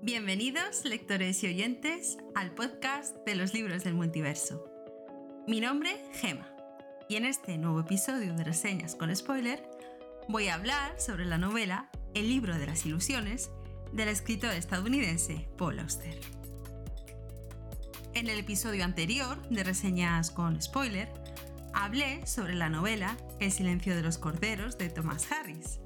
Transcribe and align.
Bienvenidos, 0.00 0.84
lectores 0.84 1.42
y 1.42 1.48
oyentes, 1.48 2.18
al 2.36 2.52
podcast 2.54 3.16
de 3.26 3.34
los 3.34 3.52
libros 3.52 3.82
del 3.82 3.94
multiverso. 3.94 4.64
Mi 5.48 5.60
nombre, 5.60 5.90
Gema, 6.12 6.48
y 7.08 7.16
en 7.16 7.24
este 7.24 7.58
nuevo 7.58 7.80
episodio 7.80 8.32
de 8.34 8.44
Reseñas 8.44 8.94
con 8.94 9.14
Spoiler 9.14 9.68
voy 10.28 10.46
a 10.46 10.54
hablar 10.54 11.00
sobre 11.00 11.24
la 11.24 11.36
novela 11.36 11.90
El 12.14 12.28
libro 12.28 12.56
de 12.56 12.66
las 12.66 12.86
ilusiones 12.86 13.50
del 13.92 14.08
escritor 14.08 14.52
estadounidense 14.52 15.48
Paul 15.58 15.80
Auster. 15.80 16.20
En 18.14 18.28
el 18.28 18.38
episodio 18.38 18.84
anterior 18.84 19.48
de 19.48 19.64
Reseñas 19.64 20.30
con 20.30 20.62
Spoiler, 20.62 21.12
hablé 21.74 22.24
sobre 22.24 22.54
la 22.54 22.68
novela 22.68 23.16
El 23.40 23.50
silencio 23.50 23.96
de 23.96 24.02
los 24.02 24.16
corderos 24.16 24.78
de 24.78 24.90
Thomas 24.90 25.26
Harris, 25.32 25.80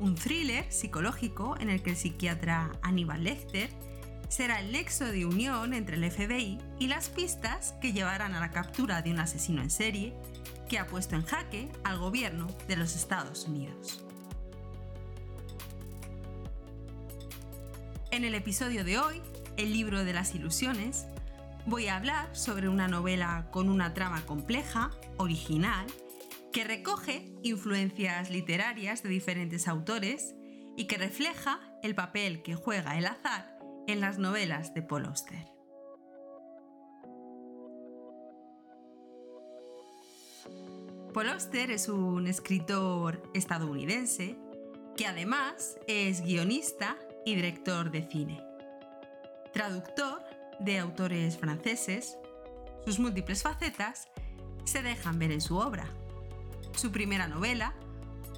un 0.00 0.14
thriller 0.14 0.70
psicológico 0.72 1.56
en 1.60 1.70
el 1.70 1.82
que 1.82 1.90
el 1.90 1.96
psiquiatra 1.96 2.72
Aníbal 2.82 3.24
Lecter 3.24 3.70
será 4.28 4.60
el 4.60 4.72
nexo 4.72 5.04
de 5.04 5.26
unión 5.26 5.74
entre 5.74 5.96
el 5.96 6.10
FBI 6.10 6.58
y 6.78 6.88
las 6.88 7.08
pistas 7.08 7.74
que 7.80 7.92
llevarán 7.92 8.34
a 8.34 8.40
la 8.40 8.50
captura 8.50 9.02
de 9.02 9.10
un 9.10 9.20
asesino 9.20 9.62
en 9.62 9.70
serie 9.70 10.14
que 10.68 10.78
ha 10.78 10.86
puesto 10.86 11.14
en 11.14 11.24
jaque 11.24 11.70
al 11.84 11.98
gobierno 11.98 12.48
de 12.66 12.76
los 12.76 12.96
Estados 12.96 13.46
Unidos. 13.46 14.04
En 18.10 18.24
el 18.24 18.34
episodio 18.34 18.84
de 18.84 18.98
hoy, 18.98 19.20
el 19.56 19.72
libro 19.72 20.04
de 20.04 20.12
las 20.12 20.34
ilusiones, 20.34 21.06
voy 21.66 21.88
a 21.88 21.96
hablar 21.96 22.34
sobre 22.34 22.68
una 22.68 22.88
novela 22.88 23.48
con 23.50 23.68
una 23.68 23.94
trama 23.94 24.24
compleja, 24.26 24.90
original, 25.16 25.86
que 26.54 26.62
recoge 26.62 27.34
influencias 27.42 28.30
literarias 28.30 29.02
de 29.02 29.08
diferentes 29.08 29.66
autores 29.66 30.36
y 30.76 30.84
que 30.86 30.96
refleja 30.96 31.60
el 31.82 31.96
papel 31.96 32.42
que 32.42 32.54
juega 32.54 32.96
el 32.96 33.06
azar 33.06 33.58
en 33.88 34.00
las 34.00 34.18
novelas 34.18 34.72
de 34.72 34.82
Paul 34.82 35.06
Auster. 35.06 35.44
Paul 41.12 41.28
Auster 41.30 41.72
es 41.72 41.88
un 41.88 42.28
escritor 42.28 43.28
estadounidense 43.34 44.38
que 44.96 45.08
además 45.08 45.76
es 45.88 46.22
guionista 46.22 46.96
y 47.26 47.34
director 47.34 47.90
de 47.90 48.08
cine. 48.08 48.40
Traductor 49.52 50.22
de 50.60 50.78
autores 50.78 51.36
franceses, 51.36 52.16
sus 52.84 53.00
múltiples 53.00 53.42
facetas 53.42 54.06
se 54.64 54.82
dejan 54.82 55.18
ver 55.18 55.32
en 55.32 55.40
su 55.40 55.56
obra. 55.56 55.92
Su 56.76 56.90
primera 56.90 57.28
novela, 57.28 57.72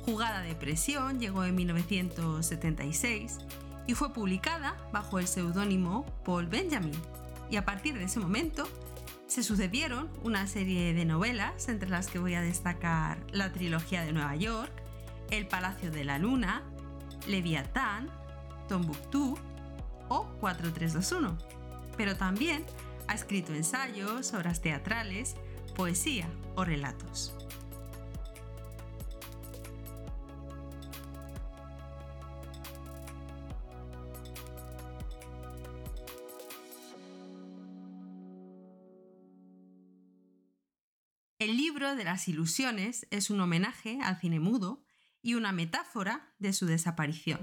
Jugada 0.05 0.41
de 0.41 0.55
Presión, 0.55 1.19
llegó 1.19 1.45
en 1.45 1.55
1976 1.55 3.39
y 3.87 3.95
fue 3.95 4.13
publicada 4.13 4.77
bajo 4.93 5.19
el 5.19 5.27
seudónimo 5.27 6.05
Paul 6.25 6.47
Benjamin. 6.47 6.95
Y 7.51 7.57
a 7.57 7.65
partir 7.65 7.99
de 7.99 8.05
ese 8.05 8.21
momento 8.21 8.69
se 9.27 9.43
sucedieron 9.43 10.09
una 10.23 10.47
serie 10.47 10.93
de 10.95 11.05
novelas, 11.05 11.69
entre 11.69 11.89
las 11.89 12.09
que 12.09 12.19
voy 12.19 12.35
a 12.35 12.41
destacar 12.41 13.19
la 13.33 13.53
trilogía 13.53 14.05
de 14.05 14.13
Nueva 14.13 14.37
York, 14.37 14.71
El 15.31 15.49
Palacio 15.49 15.91
de 15.91 16.05
la 16.05 16.19
Luna, 16.19 16.63
Leviatán, 17.27 18.09
Tombuctú 18.69 19.39
o 20.09 20.27
4321. 20.41 21.37
Pero 21.97 22.17
también 22.17 22.65
ha 23.09 23.15
escrito 23.15 23.55
ensayos, 23.55 24.35
obras 24.35 24.61
teatrales, 24.61 25.37
poesía 25.75 26.29
o 26.55 26.65
relatos. 26.65 27.35
El 41.47 41.57
libro 41.57 41.95
de 41.95 42.03
las 42.03 42.27
ilusiones 42.27 43.07
es 43.13 43.31
un 43.31 43.41
homenaje 43.41 44.01
al 44.03 44.19
cine 44.19 44.41
mudo 44.41 44.83
y 45.23 45.35
una 45.35 45.53
metáfora 45.53 46.35
de 46.41 46.53
su 46.53 46.67
desaparición. 46.67 47.39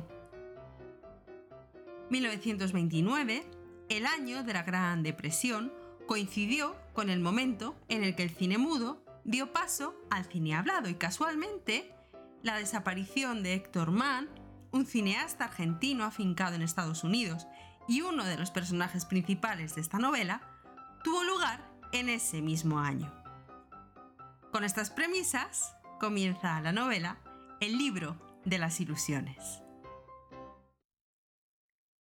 1929, 2.09 3.45
el 3.87 4.05
año 4.05 4.43
de 4.43 4.51
la 4.51 4.63
Gran 4.63 5.03
Depresión, 5.03 5.71
coincidió 6.05 6.75
con 6.91 7.09
el 7.09 7.21
momento 7.21 7.77
en 7.87 8.03
el 8.03 8.13
que 8.13 8.23
el 8.23 8.29
cine 8.31 8.57
mudo 8.57 9.05
dio 9.23 9.53
paso 9.53 9.95
al 10.11 10.25
cine 10.25 10.53
hablado 10.53 10.89
y 10.89 10.95
casualmente 10.95 11.95
la 12.41 12.57
desaparición 12.57 13.41
de 13.41 13.53
Héctor 13.53 13.91
Mann, 13.91 14.27
un 14.71 14.85
cineasta 14.85 15.45
argentino 15.45 16.03
afincado 16.03 16.55
en 16.55 16.61
Estados 16.61 17.05
Unidos 17.05 17.47
y 17.87 18.01
uno 18.01 18.25
de 18.25 18.35
los 18.35 18.51
personajes 18.51 19.05
principales 19.05 19.75
de 19.75 19.79
esta 19.79 19.97
novela, 19.97 20.41
tuvo 21.05 21.23
lugar 21.23 21.71
en 21.93 22.09
ese 22.09 22.41
mismo 22.41 22.79
año. 22.79 23.22
Con 24.53 24.63
estas 24.63 24.91
premisas 24.91 25.75
comienza 25.99 26.61
la 26.61 26.71
novela 26.71 27.19
El 27.59 27.75
libro 27.79 28.39
de 28.45 28.59
las 28.59 28.79
ilusiones. 28.79 29.63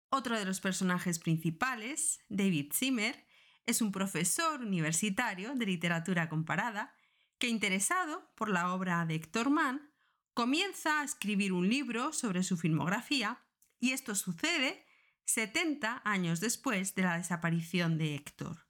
Otro 0.09 0.38
de 0.38 0.44
los 0.44 0.59
personajes 0.59 1.17
principales, 1.17 2.19
David 2.28 2.73
Zimmer, 2.73 3.25
es 3.66 3.81
un 3.81 3.94
profesor 3.94 4.59
universitario 4.59 5.56
de 5.56 5.66
literatura 5.66 6.28
comparada 6.28 6.94
que, 7.38 7.47
interesado 7.47 8.29
por 8.35 8.50
la 8.50 8.73
obra 8.73 9.06
de 9.06 9.16
Héctor 9.16 9.50
Mann, 9.50 9.89
comienza 10.33 11.00
a 11.00 11.06
escribir 11.06 11.53
un 11.53 11.69
libro 11.69 12.12
sobre 12.12 12.44
su 12.44 12.57
filmografía 12.57 13.45
y 13.79 13.94
esto 13.94 14.13
sucede 14.13 14.85
70 15.23 16.01
años 16.03 16.41
después 16.41 16.95
de 16.95 17.03
la 17.03 17.18
desaparición 17.18 17.97
de 17.97 18.16
Héctor. 18.16 18.68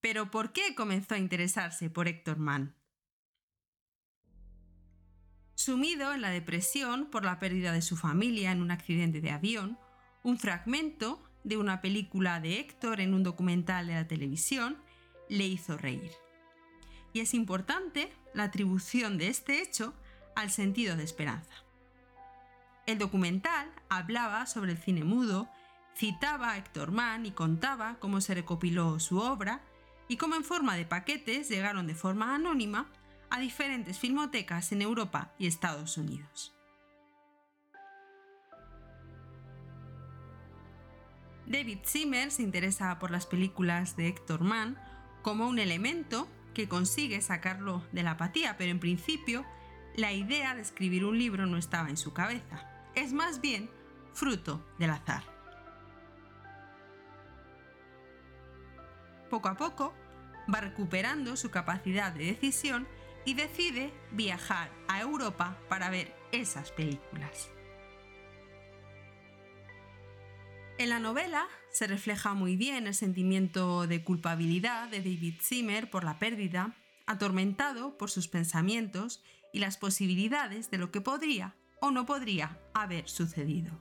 Pero 0.00 0.30
¿por 0.30 0.52
qué 0.52 0.76
comenzó 0.76 1.16
a 1.16 1.18
interesarse 1.18 1.90
por 1.90 2.06
Héctor 2.06 2.38
Mann? 2.38 2.79
Sumido 5.62 6.14
en 6.14 6.22
la 6.22 6.30
depresión 6.30 7.04
por 7.04 7.22
la 7.22 7.38
pérdida 7.38 7.72
de 7.72 7.82
su 7.82 7.98
familia 7.98 8.50
en 8.50 8.62
un 8.62 8.70
accidente 8.70 9.20
de 9.20 9.30
avión, 9.30 9.78
un 10.22 10.38
fragmento 10.38 11.22
de 11.44 11.58
una 11.58 11.82
película 11.82 12.40
de 12.40 12.60
Héctor 12.60 12.98
en 12.98 13.12
un 13.12 13.22
documental 13.22 13.86
de 13.86 13.92
la 13.92 14.08
televisión 14.08 14.78
le 15.28 15.44
hizo 15.44 15.76
reír. 15.76 16.12
Y 17.12 17.20
es 17.20 17.34
importante 17.34 18.10
la 18.32 18.44
atribución 18.44 19.18
de 19.18 19.28
este 19.28 19.60
hecho 19.60 19.92
al 20.34 20.50
sentido 20.50 20.96
de 20.96 21.04
esperanza. 21.04 21.52
El 22.86 22.96
documental 22.96 23.70
hablaba 23.90 24.46
sobre 24.46 24.72
el 24.72 24.78
cine 24.78 25.04
mudo, 25.04 25.46
citaba 25.94 26.52
a 26.52 26.56
Héctor 26.56 26.90
Mann 26.90 27.26
y 27.26 27.32
contaba 27.32 27.98
cómo 28.00 28.22
se 28.22 28.32
recopiló 28.32 28.98
su 28.98 29.18
obra 29.18 29.60
y 30.08 30.16
cómo 30.16 30.36
en 30.36 30.44
forma 30.44 30.76
de 30.76 30.86
paquetes 30.86 31.50
llegaron 31.50 31.86
de 31.86 31.94
forma 31.94 32.34
anónima 32.34 32.90
a 33.30 33.38
diferentes 33.38 33.98
filmotecas 33.98 34.72
en 34.72 34.82
Europa 34.82 35.32
y 35.38 35.46
Estados 35.46 35.96
Unidos. 35.96 36.54
David 41.46 41.78
Zimmer 41.84 42.30
se 42.30 42.42
interesa 42.42 42.98
por 42.98 43.10
las 43.10 43.26
películas 43.26 43.96
de 43.96 44.08
Héctor 44.08 44.42
Mann 44.42 44.78
como 45.22 45.48
un 45.48 45.58
elemento 45.58 46.28
que 46.54 46.68
consigue 46.68 47.20
sacarlo 47.20 47.84
de 47.92 48.02
la 48.02 48.12
apatía, 48.12 48.56
pero 48.56 48.70
en 48.70 48.78
principio 48.78 49.44
la 49.96 50.12
idea 50.12 50.54
de 50.54 50.62
escribir 50.62 51.04
un 51.04 51.18
libro 51.18 51.46
no 51.46 51.56
estaba 51.56 51.90
en 51.90 51.96
su 51.96 52.12
cabeza, 52.12 52.68
es 52.94 53.12
más 53.12 53.40
bien 53.40 53.70
fruto 54.12 54.64
del 54.78 54.90
azar. 54.90 55.24
Poco 59.28 59.48
a 59.48 59.56
poco 59.56 59.94
va 60.52 60.60
recuperando 60.60 61.36
su 61.36 61.50
capacidad 61.50 62.12
de 62.12 62.26
decisión 62.26 62.86
y 63.24 63.34
decide 63.34 63.92
viajar 64.12 64.70
a 64.88 65.00
Europa 65.00 65.58
para 65.68 65.90
ver 65.90 66.14
esas 66.32 66.70
películas. 66.72 67.50
En 70.78 70.88
la 70.88 70.98
novela 70.98 71.46
se 71.70 71.86
refleja 71.86 72.32
muy 72.32 72.56
bien 72.56 72.86
el 72.86 72.94
sentimiento 72.94 73.86
de 73.86 74.02
culpabilidad 74.02 74.88
de 74.88 74.98
David 74.98 75.34
Zimmer 75.42 75.90
por 75.90 76.04
la 76.04 76.18
pérdida, 76.18 76.74
atormentado 77.06 77.98
por 77.98 78.10
sus 78.10 78.28
pensamientos 78.28 79.22
y 79.52 79.58
las 79.58 79.76
posibilidades 79.76 80.70
de 80.70 80.78
lo 80.78 80.90
que 80.90 81.00
podría 81.00 81.54
o 81.80 81.90
no 81.90 82.06
podría 82.06 82.58
haber 82.72 83.08
sucedido. 83.08 83.78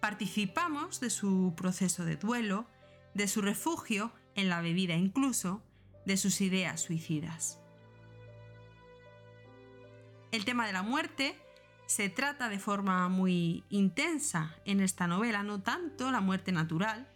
Participamos 0.00 1.00
de 1.00 1.10
su 1.10 1.54
proceso 1.56 2.04
de 2.04 2.16
duelo, 2.16 2.66
de 3.14 3.26
su 3.26 3.42
refugio 3.42 4.12
en 4.36 4.48
la 4.48 4.60
bebida 4.60 4.94
incluso, 4.94 5.62
de 6.06 6.16
sus 6.16 6.40
ideas 6.40 6.80
suicidas. 6.80 7.60
El 10.32 10.44
tema 10.44 10.66
de 10.66 10.72
la 10.72 10.82
muerte 10.82 11.38
se 11.86 12.08
trata 12.08 12.48
de 12.48 12.58
forma 12.58 13.08
muy 13.08 13.64
intensa 13.70 14.54
en 14.64 14.80
esta 14.80 15.06
novela, 15.06 15.42
no 15.42 15.60
tanto 15.60 16.10
la 16.10 16.20
muerte 16.20 16.52
natural, 16.52 17.08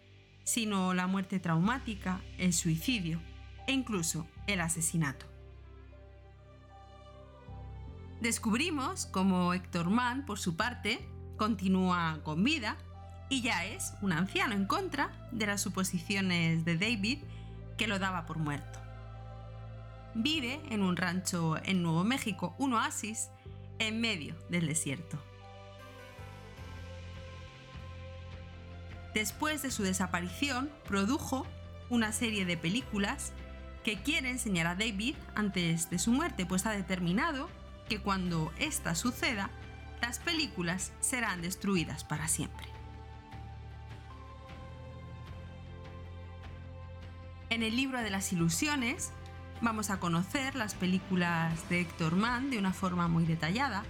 sino 0.44 0.94
la 0.94 1.06
muerte 1.06 1.40
traumática, 1.40 2.20
el 2.38 2.52
suicidio 2.52 3.20
e 3.66 3.72
incluso 3.72 4.26
el 4.46 4.60
asesinato. 4.60 5.26
Descubrimos 8.20 9.06
cómo 9.06 9.54
Héctor 9.54 9.90
Mann, 9.90 10.26
por 10.26 10.38
su 10.38 10.56
parte, 10.56 11.06
continúa 11.36 12.20
con 12.22 12.44
vida 12.44 12.76
y 13.30 13.42
ya 13.42 13.64
es 13.64 13.94
un 14.02 14.12
anciano 14.12 14.54
en 14.54 14.66
contra 14.66 15.28
de 15.32 15.46
las 15.46 15.62
suposiciones 15.62 16.64
de 16.64 16.76
David 16.76 17.20
que 17.80 17.86
lo 17.86 17.98
daba 17.98 18.26
por 18.26 18.36
muerto. 18.36 18.78
Vive 20.12 20.60
en 20.68 20.82
un 20.82 20.98
rancho 20.98 21.56
en 21.64 21.82
Nuevo 21.82 22.04
México, 22.04 22.54
un 22.58 22.74
oasis, 22.74 23.30
en 23.78 24.02
medio 24.02 24.36
del 24.50 24.66
desierto. 24.66 25.18
Después 29.14 29.62
de 29.62 29.70
su 29.70 29.82
desaparición, 29.82 30.70
produjo 30.84 31.46
una 31.88 32.12
serie 32.12 32.44
de 32.44 32.58
películas 32.58 33.32
que 33.82 34.02
quiere 34.02 34.28
enseñar 34.28 34.66
a 34.66 34.74
David 34.74 35.16
antes 35.34 35.88
de 35.88 35.98
su 35.98 36.12
muerte, 36.12 36.44
pues 36.44 36.66
ha 36.66 36.72
determinado 36.72 37.48
que 37.88 37.98
cuando 37.98 38.52
ésta 38.58 38.94
suceda, 38.94 39.48
las 40.02 40.18
películas 40.18 40.92
serán 41.00 41.40
destruidas 41.40 42.04
para 42.04 42.28
siempre. 42.28 42.79
En 47.60 47.66
el 47.66 47.76
libro 47.76 48.00
de 48.00 48.08
las 48.08 48.32
ilusiones 48.32 49.12
vamos 49.60 49.90
a 49.90 50.00
conocer 50.00 50.54
las 50.54 50.74
películas 50.74 51.68
de 51.68 51.80
Héctor 51.82 52.16
Mann 52.16 52.48
de 52.48 52.56
una 52.56 52.72
forma 52.72 53.06
muy 53.06 53.26
detallada, 53.26 53.84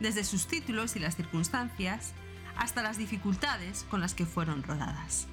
desde 0.00 0.24
sus 0.24 0.46
títulos 0.46 0.96
y 0.96 1.00
las 1.00 1.16
circunstancias 1.16 2.14
hasta 2.56 2.82
las 2.82 2.96
dificultades 2.96 3.84
con 3.90 4.00
las 4.00 4.14
que 4.14 4.24
fueron 4.24 4.62
rodadas. 4.62 5.26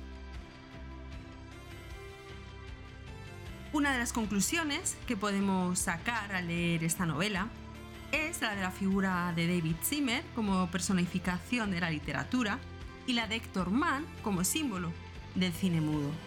Una 3.72 3.94
de 3.94 4.00
las 4.00 4.12
conclusiones 4.12 4.98
que 5.08 5.16
podemos 5.16 5.80
sacar 5.80 6.36
al 6.36 6.48
leer 6.48 6.84
esta 6.84 7.06
novela 7.06 7.48
es 8.12 8.42
la 8.42 8.54
de 8.54 8.64
la 8.64 8.72
figura 8.72 9.32
de 9.34 9.48
David 9.48 9.78
Zimmer 9.82 10.26
como 10.36 10.70
personificación 10.72 11.72
de 11.72 11.80
la 11.80 11.90
literatura 11.90 12.60
y 13.06 13.14
la 13.14 13.28
de 13.28 13.38
Héctor 13.38 13.70
Mann 13.70 14.06
como 14.24 14.44
símbolo 14.44 14.92
del 15.36 15.54
cine 15.54 15.80
mudo. 15.80 16.27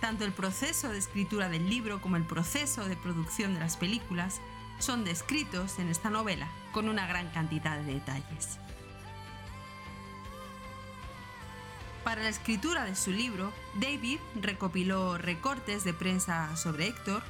Tanto 0.00 0.24
el 0.24 0.32
proceso 0.32 0.88
de 0.88 0.98
escritura 0.98 1.48
del 1.48 1.68
libro 1.68 2.00
como 2.00 2.16
el 2.16 2.24
proceso 2.24 2.86
de 2.86 2.96
producción 2.96 3.54
de 3.54 3.60
las 3.60 3.76
películas 3.76 4.40
son 4.78 5.04
descritos 5.04 5.78
en 5.78 5.88
esta 5.88 6.08
novela 6.08 6.48
con 6.72 6.88
una 6.88 7.06
gran 7.06 7.28
cantidad 7.30 7.78
de 7.78 7.94
detalles. 7.94 8.58
Para 12.04 12.22
la 12.22 12.30
escritura 12.30 12.84
de 12.86 12.96
su 12.96 13.10
libro, 13.10 13.52
David 13.74 14.20
recopiló 14.40 15.18
recortes 15.18 15.84
de 15.84 15.92
prensa 15.92 16.56
sobre 16.56 16.86
Héctor, 16.86 17.22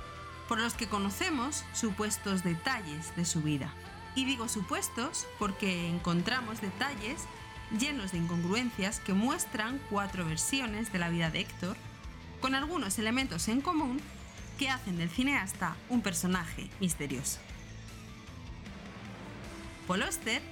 por 0.49 0.61
los 0.61 0.75
que 0.75 0.88
conocemos 0.88 1.64
supuestos 1.75 2.44
detalles 2.44 3.14
de 3.17 3.25
su 3.25 3.43
vida. 3.43 3.72
Y 4.14 4.25
digo 4.25 4.49
supuestos 4.49 5.26
porque 5.38 5.88
encontramos 5.88 6.61
detalles 6.61 7.25
llenos 7.78 8.12
de 8.12 8.19
incongruencias 8.19 9.00
que 9.00 9.12
muestran 9.12 9.81
cuatro 9.90 10.25
versiones 10.25 10.93
de 10.93 10.99
la 10.99 11.08
vida 11.08 11.31
de 11.31 11.40
Héctor, 11.40 11.76
con 12.41 12.55
algunos 12.55 12.99
elementos 12.99 13.49
en 13.49 13.61
común 13.61 14.01
que 14.59 14.69
hacen 14.69 14.99
del 14.99 15.11
cineasta 15.11 15.77
un 15.89 16.03
personaje 16.03 16.69
misterioso. 16.81 17.39
Paul 19.87 20.05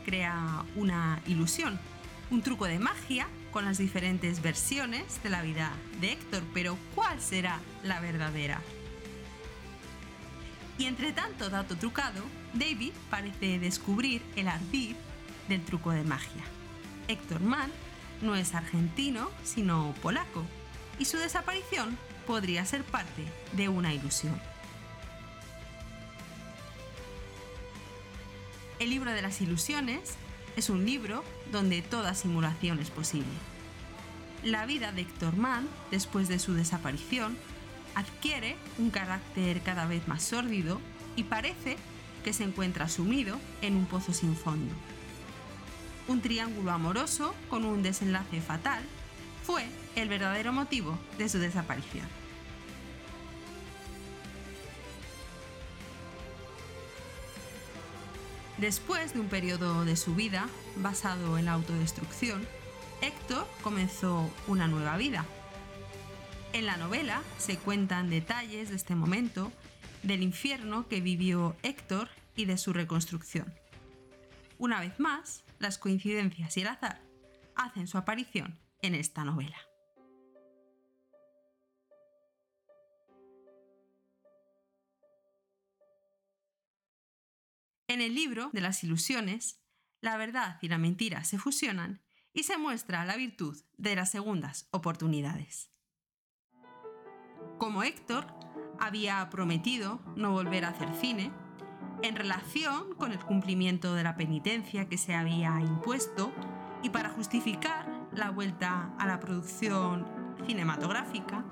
crea 0.05 0.65
una 0.75 1.21
ilusión, 1.27 1.79
un 2.31 2.43
truco 2.43 2.65
de 2.65 2.79
magia 2.79 3.29
con 3.53 3.65
las 3.65 3.79
diferentes 3.79 4.43
versiones 4.43 5.23
de 5.23 5.31
la 5.31 5.43
vida 5.43 5.73
de 6.01 6.13
Héctor, 6.13 6.43
pero 6.53 6.77
¿cuál 6.95 7.21
será 7.21 7.61
la 7.85 8.01
verdadera? 8.01 8.61
Y 10.79 10.87
entre 10.87 11.13
tanto 11.13 11.51
dato 11.51 11.77
trucado, 11.77 12.23
David 12.55 12.93
parece 13.11 13.59
descubrir 13.59 14.23
el 14.37 14.49
ardid 14.49 14.97
del 15.49 15.65
truco 15.65 15.91
de 15.91 16.05
magia. 16.05 16.43
Héctor 17.09 17.41
Mann 17.41 17.71
no 18.23 18.37
es 18.37 18.55
argentino, 18.55 19.31
sino 19.45 19.95
polaco, 20.03 20.45
y 20.99 21.05
su 21.05 21.17
desaparición 21.17 21.99
podría 22.27 22.65
ser 22.65 22.85
parte 22.85 23.25
de 23.53 23.69
una 23.69 23.95
ilusión. 23.95 24.39
El 28.79 28.91
libro 28.91 29.11
de 29.11 29.23
las 29.23 29.41
ilusiones 29.41 30.15
es 30.57 30.71
un 30.71 30.85
libro 30.85 31.25
donde 31.51 31.83
toda 31.83 32.15
simulación 32.15 32.79
es 32.79 32.91
posible. 32.91 33.27
La 34.45 34.67
vida 34.67 34.93
de 34.93 35.03
Héctor 35.03 35.37
Mann, 35.37 35.69
después 35.91 36.29
de 36.29 36.39
su 36.39 36.55
desaparición, 36.55 37.37
adquiere 37.95 38.57
un 38.79 38.91
carácter 38.91 39.63
cada 39.63 39.87
vez 39.87 40.07
más 40.07 40.23
sórdido 40.23 40.81
y 41.17 41.25
parece 41.25 41.77
que 42.23 42.33
se 42.33 42.45
encuentra 42.45 42.89
sumido 42.89 43.39
en 43.63 43.75
un 43.75 43.87
pozo 43.87 44.13
sin 44.13 44.37
fondo. 44.37 44.73
Un 46.07 46.21
triángulo 46.21 46.71
amoroso 46.71 47.35
con 47.51 47.65
un 47.65 47.83
desenlace 47.83 48.41
fatal 48.41 48.85
fue 49.49 49.65
el 49.97 50.11
verdadero 50.11 50.53
motivo 50.53 50.99
de 51.17 51.27
su 51.27 51.39
desaparición. 51.39 52.07
Después 58.59 59.15
de 59.15 59.21
un 59.21 59.29
periodo 59.29 59.87
de 59.87 59.97
su 59.97 60.15
vida 60.15 60.51
basado 60.77 61.39
en 61.39 61.47
la 61.47 61.53
autodestrucción, 61.53 62.47
Héctor 63.01 63.49
comenzó 63.63 64.31
una 64.49 64.69
nueva 64.69 64.99
vida. 64.99 65.25
En 66.53 66.67
la 66.67 66.77
novela 66.77 67.23
se 67.39 67.57
cuentan 67.57 68.11
detalles 68.11 68.69
de 68.69 68.77
este 68.77 68.97
momento, 68.97 69.51
del 70.03 70.23
infierno 70.23 70.87
que 70.89 71.01
vivió 71.01 71.57
Héctor 71.63 72.11
y 72.37 72.45
de 72.45 72.59
su 72.59 72.75
reconstrucción. 72.75 73.51
Una 74.59 74.79
vez 74.79 75.01
más, 75.01 75.43
las 75.59 75.79
coincidencias 75.79 76.55
y 76.59 76.61
el 76.61 76.67
azar 76.67 77.01
hacen 77.57 77.89
su 77.89 77.97
aparición 77.97 78.59
en 78.83 78.95
esta 78.95 79.25
novela. 79.25 79.57
En 87.89 88.03
el 88.03 88.15
libro 88.15 88.51
de 88.53 88.61
las 88.61 88.85
ilusiones, 88.85 89.63
la 90.01 90.17
verdad 90.19 90.59
y 90.61 90.69
la 90.69 90.77
mentira 90.77 91.25
se 91.25 91.39
fusionan 91.39 92.03
y 92.35 92.43
se 92.43 92.59
muestra 92.59 93.05
la 93.07 93.17
virtud 93.17 93.59
de 93.79 93.97
las 93.97 94.11
segundas 94.11 94.69
oportunidades. 94.71 95.73
Como 97.59 97.83
Héctor 97.83 98.27
había 98.79 99.29
prometido 99.31 100.01
no 100.17 100.33
volver 100.33 100.65
a 100.65 100.69
hacer 100.69 100.95
cine, 100.95 101.33
en 102.03 102.15
relación 102.15 102.95
con 102.95 103.11
el 103.13 103.19
cumplimiento 103.25 103.95
de 103.95 104.05
la 104.05 104.17
penitencia 104.17 104.89
que 104.89 104.99
se 104.99 105.15
había 105.15 105.61
impuesto 105.61 106.33
y 106.83 106.91
para 106.91 107.09
justificar 107.09 107.98
la 108.19 108.31
vuelta 108.31 108.91
a 108.99 109.07
la 109.07 109.21
producción 109.21 110.07
cinematográfica, 110.47 111.45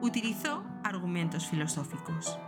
utilizó 0.00 0.64
argumentos 0.82 1.46
filosóficos. 1.46 2.38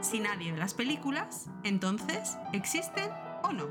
Si 0.00 0.20
nadie 0.20 0.52
ve 0.52 0.58
las 0.58 0.74
películas, 0.74 1.48
entonces, 1.64 2.38
¿existen 2.52 3.10
o 3.42 3.52
no? 3.52 3.66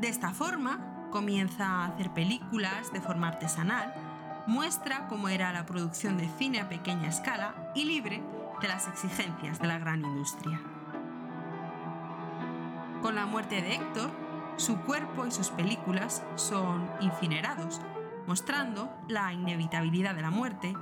De 0.00 0.08
esta 0.08 0.30
forma, 0.30 1.08
comienza 1.10 1.66
a 1.66 1.86
hacer 1.86 2.12
películas 2.12 2.92
de 2.92 3.00
forma 3.00 3.28
artesanal, 3.28 3.92
muestra 4.46 5.06
cómo 5.08 5.28
era 5.28 5.52
la 5.52 5.66
producción 5.66 6.16
de 6.16 6.28
cine 6.38 6.60
a 6.60 6.68
pequeña 6.68 7.08
escala 7.08 7.72
y 7.74 7.84
libre 7.84 8.22
de 8.60 8.68
las 8.68 8.88
exigencias 8.88 9.58
de 9.60 9.68
la 9.68 9.78
gran 9.78 10.04
industria. 10.04 10.60
Con 13.02 13.14
la 13.14 13.26
muerte 13.26 13.62
de 13.62 13.74
Héctor, 13.74 14.10
su 14.60 14.76
cuerpo 14.82 15.26
y 15.26 15.30
sus 15.30 15.50
películas 15.50 16.22
son 16.36 16.90
incinerados, 17.00 17.80
mostrando 18.26 18.90
la 19.08 19.32
inevitabilidad 19.32 20.14
de 20.14 20.22
la 20.22 20.30
muerte 20.30 20.74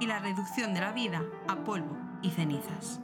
y 0.00 0.06
la 0.06 0.18
reducción 0.18 0.74
de 0.74 0.80
la 0.80 0.92
vida 0.92 1.22
a 1.48 1.56
polvo 1.56 1.96
y 2.22 2.30
cenizas 2.30 3.00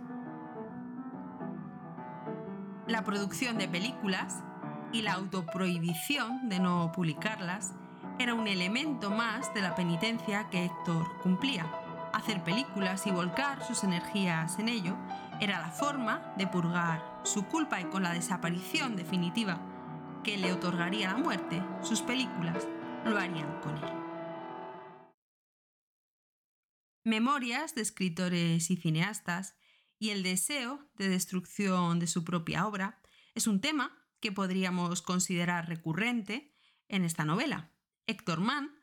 la 2.90 3.04
producción 3.04 3.56
de 3.56 3.68
películas 3.68 4.42
y 4.92 5.02
la 5.02 5.12
autoprohibición 5.12 6.49
de 6.49 6.58
no 6.58 6.90
publicarlas 6.92 7.72
era 8.18 8.34
un 8.34 8.49
elemento 8.49 9.10
más 9.10 9.54
de 9.54 9.62
la 9.62 9.76
penitencia 9.76 10.49
que 10.50 10.64
Héctor 10.64 11.06
cumplía. 11.22 11.66
Hacer 12.12 12.42
películas 12.42 13.06
y 13.06 13.12
volcar 13.12 13.62
sus 13.64 13.84
energías 13.84 14.58
en 14.58 14.68
ello 14.68 14.96
era 15.40 15.60
la 15.60 15.70
forma 15.70 16.20
de 16.37 16.49
purgar 16.49 17.20
su 17.22 17.44
culpa 17.44 17.80
y 17.80 17.84
con 17.84 18.02
la 18.02 18.12
desaparición 18.12 18.96
definitiva 18.96 19.58
que 20.22 20.36
le 20.36 20.52
otorgaría 20.52 21.12
la 21.12 21.16
muerte, 21.16 21.62
sus 21.82 22.02
películas 22.02 22.66
lo 23.04 23.18
harían 23.18 23.60
con 23.60 23.76
él. 23.76 24.00
Memorias 27.04 27.74
de 27.74 27.82
escritores 27.82 28.70
y 28.70 28.76
cineastas 28.76 29.56
y 29.98 30.10
el 30.10 30.22
deseo 30.22 30.90
de 30.94 31.08
destrucción 31.08 31.98
de 31.98 32.06
su 32.06 32.24
propia 32.24 32.66
obra 32.66 33.00
es 33.34 33.46
un 33.46 33.60
tema 33.60 34.06
que 34.20 34.32
podríamos 34.32 35.02
considerar 35.02 35.68
recurrente 35.68 36.54
en 36.88 37.04
esta 37.04 37.24
novela. 37.24 37.72
Héctor 38.06 38.40
Mann 38.40 38.74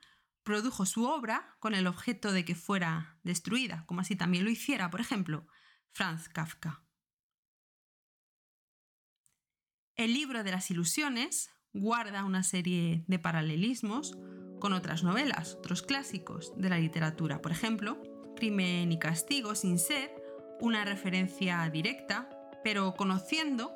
produjo 0.44 0.86
su 0.86 1.06
obra 1.06 1.58
con 1.60 1.76
el 1.76 1.88
objeto 1.88 2.32
de 2.32 2.46
que 2.46 2.56
fuera 2.56 3.20
destruida, 3.24 3.86
como 3.86 4.02
así 4.02 4.16
también 4.16 4.46
lo 4.46 4.50
hiciera, 4.50 4.90
por 4.90 5.02
ejemplo, 5.02 5.46
Franz 5.92 6.30
Kafka. 6.30 6.87
El 9.98 10.14
libro 10.14 10.44
de 10.44 10.52
las 10.52 10.70
ilusiones 10.70 11.50
guarda 11.74 12.24
una 12.24 12.44
serie 12.44 13.04
de 13.08 13.18
paralelismos 13.18 14.16
con 14.60 14.74
otras 14.74 15.02
novelas, 15.02 15.56
otros 15.56 15.82
clásicos 15.82 16.54
de 16.56 16.70
la 16.70 16.78
literatura. 16.78 17.42
Por 17.42 17.52
ejemplo, 17.52 18.00
Crimen 18.36 18.92
y 18.92 19.00
Castigo, 19.00 19.56
sin 19.56 19.80
ser 19.80 20.14
una 20.60 20.86
referencia 20.86 21.68
directa, 21.72 22.30
pero 22.64 22.94
conociendo 22.94 23.72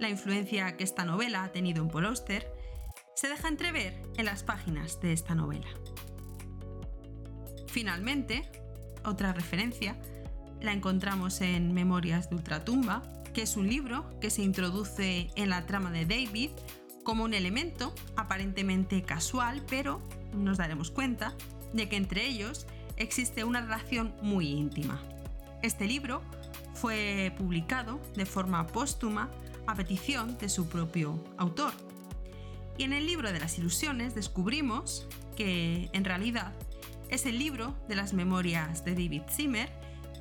la 0.00 0.08
influencia 0.08 0.76
que 0.76 0.82
esta 0.82 1.04
novela 1.04 1.44
ha 1.44 1.52
tenido 1.52 1.84
en 1.84 1.88
Paul 1.88 2.16
se 2.16 3.28
deja 3.28 3.46
entrever 3.46 4.02
en 4.16 4.24
las 4.24 4.42
páginas 4.42 5.00
de 5.00 5.12
esta 5.12 5.36
novela. 5.36 5.68
Finalmente, 7.68 8.50
otra 9.04 9.32
referencia 9.32 9.96
la 10.60 10.72
encontramos 10.72 11.40
en 11.40 11.72
Memorias 11.74 12.28
de 12.28 12.34
Ultratumba, 12.34 13.19
que 13.32 13.42
es 13.42 13.56
un 13.56 13.68
libro 13.68 14.08
que 14.20 14.30
se 14.30 14.42
introduce 14.42 15.30
en 15.36 15.50
la 15.50 15.66
trama 15.66 15.90
de 15.90 16.06
David 16.06 16.50
como 17.04 17.24
un 17.24 17.34
elemento 17.34 17.94
aparentemente 18.16 19.02
casual, 19.02 19.62
pero 19.68 20.00
nos 20.34 20.58
daremos 20.58 20.90
cuenta 20.90 21.34
de 21.72 21.88
que 21.88 21.96
entre 21.96 22.26
ellos 22.26 22.66
existe 22.96 23.44
una 23.44 23.60
relación 23.60 24.14
muy 24.22 24.48
íntima. 24.48 25.00
Este 25.62 25.86
libro 25.86 26.22
fue 26.74 27.32
publicado 27.36 28.00
de 28.14 28.26
forma 28.26 28.66
póstuma 28.66 29.30
a 29.66 29.74
petición 29.74 30.38
de 30.38 30.48
su 30.48 30.68
propio 30.68 31.22
autor. 31.36 31.72
Y 32.78 32.84
en 32.84 32.92
el 32.92 33.06
libro 33.06 33.32
de 33.32 33.40
las 33.40 33.58
ilusiones 33.58 34.14
descubrimos 34.14 35.06
que 35.36 35.90
en 35.92 36.04
realidad 36.04 36.52
es 37.08 37.26
el 37.26 37.38
libro 37.38 37.74
de 37.88 37.96
las 37.96 38.12
memorias 38.12 38.84
de 38.84 38.92
David 38.92 39.22
Zimmer 39.30 39.70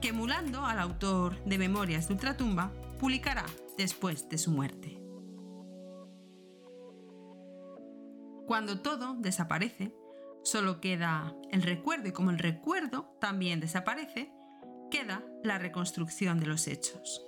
que 0.01 0.09
emulando 0.09 0.65
al 0.65 0.79
autor 0.79 1.41
de 1.45 1.57
Memorias 1.57 2.07
de 2.07 2.15
Ultratumba 2.15 2.71
publicará 2.99 3.45
después 3.77 4.29
de 4.29 4.37
su 4.37 4.51
muerte. 4.51 4.99
Cuando 8.45 8.81
todo 8.81 9.15
desaparece, 9.15 9.93
solo 10.43 10.81
queda 10.81 11.35
el 11.51 11.61
recuerdo 11.61 12.09
y 12.09 12.11
como 12.11 12.29
el 12.29 12.39
recuerdo 12.39 13.15
también 13.21 13.59
desaparece, 13.59 14.31
queda 14.91 15.23
la 15.43 15.57
reconstrucción 15.57 16.39
de 16.39 16.47
los 16.47 16.67
hechos. 16.67 17.25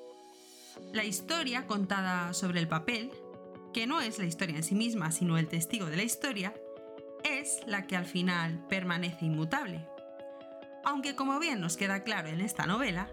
La 0.93 1.05
historia 1.05 1.67
contada 1.67 2.33
sobre 2.33 2.59
el 2.59 2.67
papel, 2.67 3.11
que 3.73 3.87
no 3.87 4.01
es 4.01 4.19
la 4.19 4.25
historia 4.25 4.57
en 4.57 4.63
sí 4.63 4.75
misma, 4.75 5.11
sino 5.11 5.37
el 5.37 5.47
testigo 5.47 5.85
de 5.85 5.97
la 5.97 6.03
historia, 6.03 6.53
es 7.23 7.59
la 7.65 7.87
que 7.87 7.95
al 7.95 8.05
final 8.05 8.65
permanece 8.67 9.25
inmutable. 9.25 9.87
Aunque 10.83 11.15
como 11.15 11.39
bien 11.39 11.61
nos 11.61 11.77
queda 11.77 12.03
claro 12.03 12.29
en 12.29 12.41
esta 12.41 12.65
novela, 12.65 13.09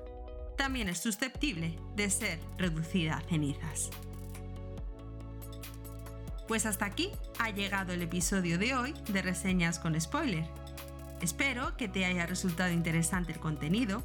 también 0.58 0.90
es 0.90 0.98
susceptible 0.98 1.78
de 1.96 2.10
ser 2.10 2.38
reducida 2.58 3.16
a 3.16 3.22
cenizas. 3.22 3.88
Pues 6.46 6.66
hasta 6.66 6.84
aquí 6.84 7.10
ha 7.38 7.48
llegado 7.50 7.94
el 7.94 8.02
episodio 8.02 8.58
de 8.58 8.74
hoy 8.74 8.92
de 9.08 9.22
Reseñas 9.22 9.78
con 9.78 9.98
Spoiler. 9.98 10.44
Espero 11.22 11.74
que 11.76 11.88
te 11.88 12.04
haya 12.04 12.26
resultado 12.26 12.72
interesante 12.72 13.32
el 13.32 13.38
contenido. 13.38 14.02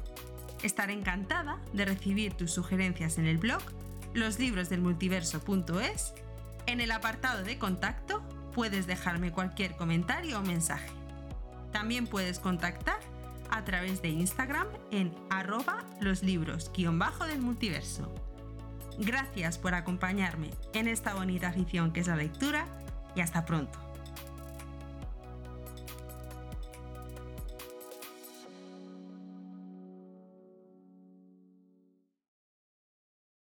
Estaré 0.62 0.94
encantada 0.94 1.60
de 1.72 1.84
recibir 1.84 2.32
tus 2.34 2.52
sugerencias 2.52 3.18
en 3.18 3.26
el 3.26 3.38
blog 3.38 3.62
loslibrodesdelmultiverso.es. 4.14 6.14
En 6.66 6.80
el 6.80 6.92
apartado 6.92 7.42
de 7.42 7.58
contacto 7.58 8.22
puedes 8.54 8.86
dejarme 8.86 9.32
cualquier 9.32 9.76
comentario 9.76 10.38
o 10.38 10.42
mensaje. 10.42 10.88
También 11.72 12.06
puedes 12.06 12.38
contactar 12.38 13.00
a 13.54 13.64
través 13.64 14.02
de 14.02 14.08
Instagram 14.08 14.66
en 14.90 15.14
arroba 15.30 15.84
los 16.00 16.22
libros-del 16.22 17.40
multiverso. 17.40 18.12
Gracias 18.98 19.58
por 19.58 19.74
acompañarme 19.74 20.50
en 20.72 20.88
esta 20.88 21.14
bonita 21.14 21.48
afición 21.48 21.92
que 21.92 22.00
es 22.00 22.08
la 22.08 22.16
lectura 22.16 22.66
y 23.14 23.20
hasta 23.20 23.44
pronto. 23.44 23.83